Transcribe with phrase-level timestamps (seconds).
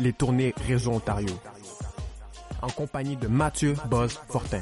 [0.00, 1.34] les tournées Réseau Ontario.
[2.62, 4.60] En compagnie de Mathieu Boz Fortin.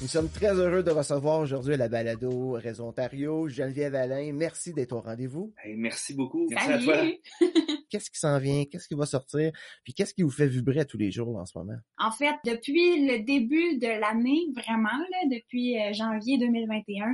[0.00, 4.32] Nous sommes très heureux de recevoir aujourd'hui à la balado Réseau Ontario Geneviève Alain.
[4.32, 5.52] Merci d'être au rendez-vous.
[5.62, 6.46] Hey, merci beaucoup.
[6.50, 6.90] Merci Salut.
[6.90, 7.76] à toi.
[7.90, 8.64] Qu'est-ce qui s'en vient?
[8.64, 9.52] Qu'est-ce qui va sortir?
[9.84, 11.78] Puis qu'est-ce qui vous fait vibrer à tous les jours en ce moment?
[11.98, 14.88] En fait, depuis le début de l'année, vraiment,
[15.30, 17.06] depuis euh, janvier 2021,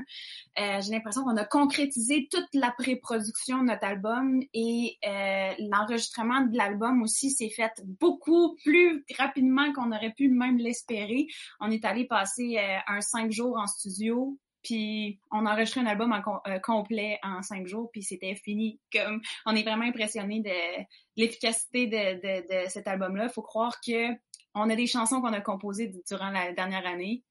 [0.58, 6.42] euh, j'ai l'impression qu'on a concrétisé toute la pré-production de notre album et euh, l'enregistrement
[6.42, 11.26] de l'album aussi s'est fait beaucoup plus rapidement qu'on aurait pu même l'espérer.
[11.60, 14.38] On est allé passer un cinq jours en studio.
[14.66, 18.34] Puis on a enregistré un album en com- euh, complet en cinq jours, puis c'était
[18.34, 18.80] fini.
[18.92, 20.84] Comme on est vraiment impressionné de
[21.16, 23.28] l'efficacité de, de, de cet album-là.
[23.28, 24.08] faut croire que
[24.54, 27.22] on a des chansons qu'on a composées durant la dernière année,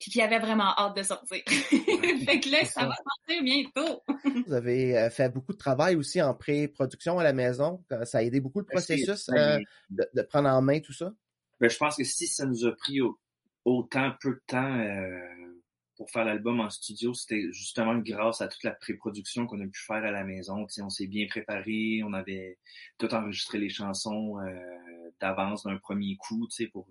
[0.00, 1.38] puis qui avaient vraiment hâte de sortir.
[1.46, 2.86] fait que là, ça ça.
[2.88, 4.02] va sortir bientôt.
[4.46, 7.84] Vous avez euh, fait beaucoup de travail aussi en pré-production à la maison.
[8.04, 9.58] Ça a aidé beaucoup le Ben, processus euh,
[9.90, 11.12] de, de prendre en main tout ça?
[11.60, 13.18] Ben, je pense que si ça nous a pris au-
[13.66, 15.49] autant peu de temps euh,
[16.00, 19.82] pour faire l'album en studio, c'était justement grâce à toute la pré-production qu'on a pu
[19.86, 20.66] faire à la maison.
[20.78, 22.58] On s'est bien préparé, on avait
[22.96, 26.88] tout enregistré les chansons euh, d'avance d'un premier coup, pour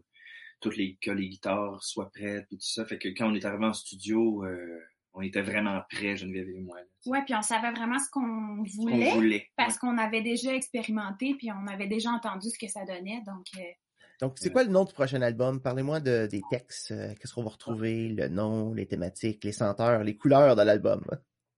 [0.62, 2.86] toutes les que les guitares soient prêtes et tout ça.
[2.86, 4.80] Fait que quand on est arrivé en studio, euh,
[5.16, 6.78] on était vraiment prêts, Geneviève et moi.
[7.08, 9.50] Ouais, puis on savait vraiment ce qu'on voulait.
[9.56, 13.24] Parce qu'on avait déjà expérimenté, puis on avait déjà entendu ce que ça donnait.
[13.26, 13.72] Donc, euh,
[14.20, 15.62] Donc, c'est quoi le nom du prochain album?
[15.62, 16.92] Parlez-moi de, des textes.
[16.92, 18.10] euh, Qu'est-ce qu'on va retrouver?
[18.10, 21.06] Le nom, les thématiques, les senteurs, les couleurs de l'album?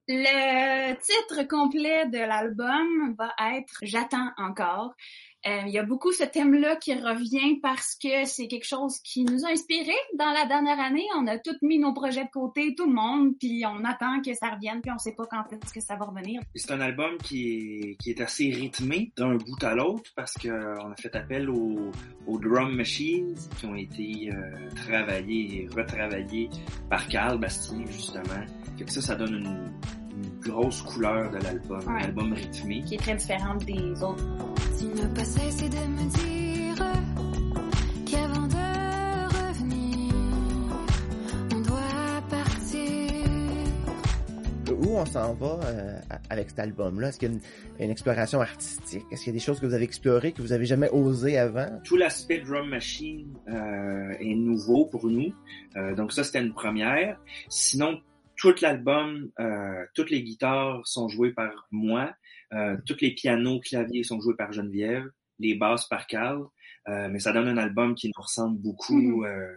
[0.07, 4.93] Le titre complet de l'album va être J'attends encore.
[5.47, 9.23] Euh, Il y a beaucoup ce thème-là qui revient parce que c'est quelque chose qui
[9.23, 11.05] nous a inspiré dans la dernière année.
[11.17, 14.33] On a tous mis nos projets de côté, tout le monde, puis on attend que
[14.35, 16.41] ça revienne, puis on sait pas quand est-ce que ça va revenir.
[16.55, 20.47] C'est un album qui est, qui est assez rythmé d'un bout à l'autre parce que
[20.49, 21.91] euh, on a fait appel aux,
[22.27, 26.49] aux drum machines qui ont été euh, travaillées et retravaillées
[26.89, 28.45] par Carl Bastien justement.
[28.77, 29.71] Fait que ça, ça donne une,
[30.23, 32.81] une grosse couleur de l'album, un album rythmé.
[32.83, 34.23] Qui est très différente des autres.
[34.81, 36.75] De me dire
[38.09, 38.55] qu'avant de
[39.29, 40.11] revenir,
[41.53, 43.11] on doit partir.
[44.79, 45.99] Où on s'en va euh,
[46.31, 47.09] avec cet album-là?
[47.09, 47.41] Est-ce qu'il y a une,
[47.79, 49.05] une exploration artistique?
[49.11, 51.37] Est-ce qu'il y a des choses que vous avez explorées que vous avez jamais osé
[51.37, 51.67] avant?
[51.83, 55.31] Tout l'aspect drum machine euh, est nouveau pour nous.
[55.77, 57.19] Euh, donc ça, c'était une première.
[57.49, 57.99] Sinon,
[58.41, 62.11] tout l'album, euh, toutes les guitares sont jouées par moi.
[62.53, 65.05] Euh, tous les pianos, claviers sont joués par Geneviève.
[65.39, 66.45] Les basses par Carl.
[66.89, 69.23] Euh, mais ça donne un album qui nous ressemble beaucoup, Mhm.
[69.25, 69.53] euh,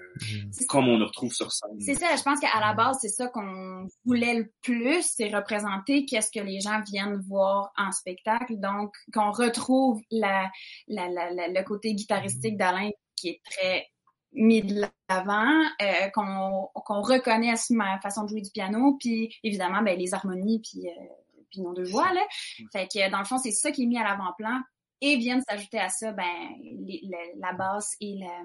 [0.53, 1.81] C'est- comme on nous retrouve sur scène.
[1.81, 6.05] C'est ça, je pense qu'à la base, c'est ça qu'on voulait le plus, c'est représenter
[6.05, 8.57] qu'est-ce que les gens viennent voir en spectacle.
[8.59, 10.51] Donc, qu'on retrouve la,
[10.87, 13.87] la, la, la- le côté guitaristique d'Alain qui est très
[14.35, 19.99] mis de l'avant, euh, qu'on reconnaisse ma façon de jouer du piano, puis évidemment, ben,
[19.99, 21.05] les harmonies, puis, euh,
[21.51, 22.23] puis nos deux voix, là.
[22.73, 24.61] Fait que, dans le fond, c'est ça qui est mis à l'avant-plan.
[25.01, 26.25] Et viennent s'ajouter à ça, ben,
[26.63, 28.43] les- le- la basse et la,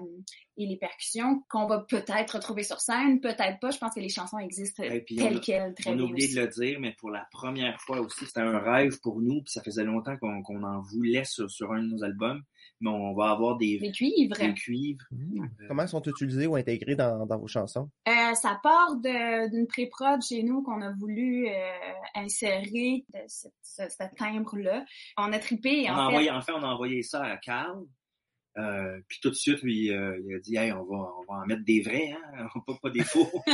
[0.58, 3.70] et les percussions qu'on va peut-être retrouver sur scène, peut-être pas.
[3.70, 6.34] Je pense que les chansons existent telles a- quelles, très On a oublié aussi.
[6.36, 9.52] de le dire, mais pour la première fois aussi, c'était un rêve pour nous, puis
[9.52, 12.42] ça faisait longtemps qu'on qu'on en voulait sur, sur un de nos albums,
[12.80, 15.04] mais on va avoir des, Les cuivres, des cuivres.
[15.68, 17.90] Comment sont utilisés ou intégrés dans, dans vos chansons?
[18.08, 21.52] euh, ça part d'une pré-prod chez nous qu'on a voulu euh,
[22.14, 24.84] insérer de ce, ce- ce timbre-là.
[25.16, 26.02] On a trippé, On en a fait.
[26.08, 27.84] envoyé, en fait, on a envoyé ça à Carl.
[28.58, 31.40] Euh, puis tout de suite, lui, euh, il a dit, hey, on va, on va
[31.42, 33.30] en mettre des vrais, hein, pas, pas des faux.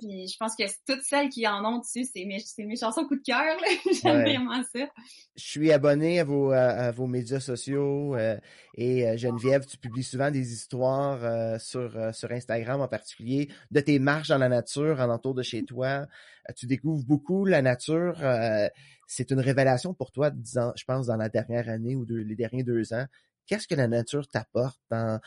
[0.00, 3.06] Puis je pense que toutes celles qui en ont dessus, c'est mes, c'est mes chansons
[3.06, 3.44] coup de cœur.
[3.44, 3.66] là.
[4.02, 4.22] J'aime Ouais.
[4.36, 4.88] vraiment ça.
[5.36, 8.36] Je suis abonné à vos, à, à vos médias sociaux euh,
[8.74, 13.48] et euh, Geneviève, tu publies souvent des histoires euh, sur, euh, sur Instagram en particulier
[13.70, 16.06] de tes marches dans la nature alentour de chez toi.
[16.48, 18.22] Euh, tu découvres beaucoup la nature.
[18.22, 18.68] euh,
[19.06, 22.64] c'est une révélation pour toi, disons, je pense, dans la dernière année ou les derniers
[22.64, 23.06] deux ans.
[23.46, 25.20] Qu'est-ce que la nature t'apporte dans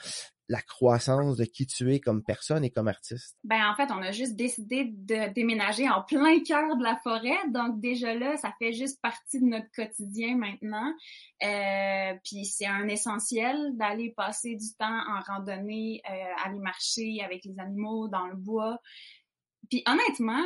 [0.50, 3.38] la croissance de qui tu es comme personne et comme artiste?
[3.44, 7.38] Ben en fait, on a juste décidé de déménager en plein cœur de la forêt,
[7.54, 10.92] donc déjà là, ça fait juste partie de notre quotidien maintenant.
[11.44, 17.45] Euh, puis c'est un essentiel d'aller passer du temps en randonnée, euh, aller marcher avec
[17.45, 18.80] les animaux dans le bois.
[19.69, 20.44] Puis honnêtement,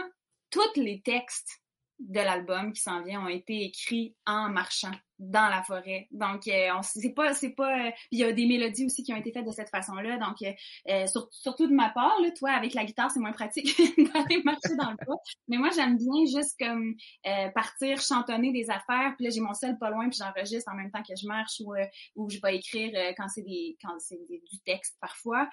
[0.53, 1.63] tous les textes
[1.97, 4.91] de l'album qui s'en vient ont été écrits en marchant.
[5.19, 6.07] Dans la forêt.
[6.11, 7.87] Donc, euh, on c'est pas, c'est pas.
[7.87, 10.17] euh, il y a des mélodies aussi qui ont été faites de cette façon-là.
[10.17, 10.51] Donc, euh,
[10.89, 14.41] euh, sur- surtout de ma part, là, toi, avec la guitare, c'est moins pratique d'aller
[14.43, 15.17] marcher dans le bois.
[15.47, 16.95] Mais moi, j'aime bien juste comme
[17.27, 19.13] euh, partir chantonner des affaires.
[19.17, 21.61] Puis là, j'ai mon sel pas loin, puis j'enregistre en même temps que je marche
[21.63, 25.47] ou euh, ou je vais écrire quand c'est des quand c'est du texte parfois.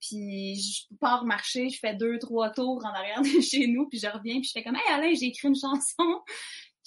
[0.00, 3.98] Puis je pars marcher, je fais deux trois tours en arrière de chez nous, puis
[3.98, 6.20] je reviens, puis je fais comme hey Alain, j'ai écrit une chanson.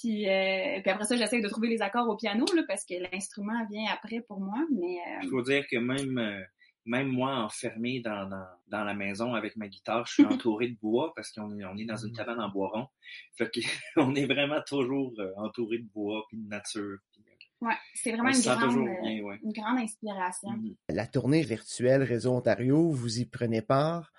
[0.06, 2.94] Puis, euh, puis après ça, j'essaie de trouver les accords au piano là, parce que
[3.12, 4.64] l'instrument vient après pour moi.
[4.72, 6.42] Mais euh, Il faut dire que même euh,
[6.86, 10.78] même moi enfermé dans, dans, dans la maison avec ma guitare, je suis entouré de
[10.80, 12.88] bois parce qu'on est, on est dans une cabane en bois rond.
[13.36, 13.62] Fait que
[13.98, 17.00] on est vraiment toujours entouré de bois puis de nature.
[17.12, 17.24] Puis,
[17.62, 19.40] ouais, c'est vraiment une grande, toujours bien, ouais.
[19.44, 20.52] une grande inspiration.
[20.52, 20.76] Mhm.
[20.90, 24.12] La tournée virtuelle Réseau Ontario, vous y prenez part.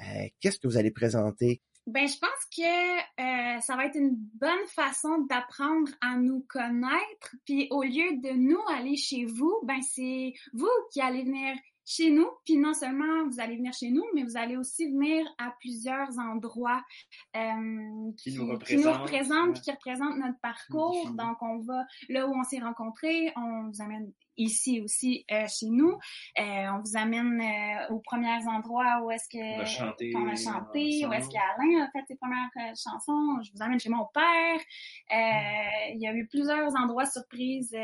[0.00, 1.62] Euh, Qu'est-ce que vous allez présenter?
[1.88, 7.34] Ben, je pense que euh, ça va être une bonne façon d'apprendre à nous connaître.
[7.46, 11.56] Puis au lieu de nous aller chez vous, ben c'est vous qui allez venir
[11.86, 12.28] chez nous.
[12.44, 16.18] Puis non seulement vous allez venir chez nous, mais vous allez aussi venir à plusieurs
[16.18, 16.84] endroits
[17.34, 19.62] euh, Qui nous qui représentent, représentent, ouais.
[19.62, 21.10] qui représentent notre parcours.
[21.12, 25.66] Donc on va là où on s'est rencontrés, on vous amène ici aussi euh, chez
[25.66, 25.92] nous.
[26.38, 30.28] Euh, on vous amène euh, aux premiers endroits où est-ce que On va chanter qu'on
[30.28, 33.42] a chanté, où est-ce qu'Alain a fait ses premières chansons.
[33.42, 34.60] Je vous amène chez mon père.
[35.12, 37.76] Euh, il y a eu plusieurs endroits surprises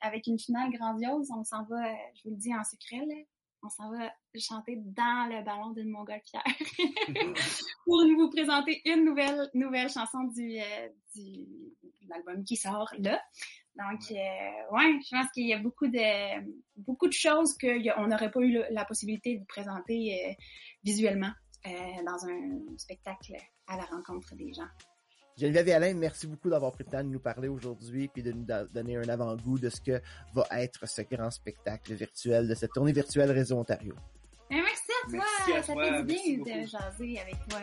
[0.00, 1.30] avec une finale grandiose.
[1.36, 3.22] On s'en va, je vous le dis en secret, là,
[3.62, 6.44] on s'en va chanter dans le ballon d'une montgolfière
[7.84, 11.46] pour nous vous présenter une nouvelle nouvelle chanson du, euh, du
[12.02, 13.20] de l'album qui sort là.
[13.78, 16.44] Donc, euh, ouais, je pense qu'il y a beaucoup de
[16.76, 20.32] beaucoup de choses qu'on n'aurait pas eu le- la possibilité de vous présenter euh,
[20.82, 21.30] visuellement
[21.66, 21.70] euh,
[22.04, 23.34] dans un spectacle
[23.68, 24.66] à la rencontre des gens.
[25.36, 28.32] Geneviève et Alain, merci beaucoup d'avoir pris le temps de nous parler aujourd'hui puis de
[28.32, 30.00] nous donner un avant-goût de ce que
[30.34, 33.94] va être ce grand spectacle virtuel de cette tournée virtuelle Réseau Ontario.
[34.50, 36.70] Mais merci à toi, Merci à ça toi, fait du merci bien de beaucoup.
[36.70, 37.60] jaser avec toi.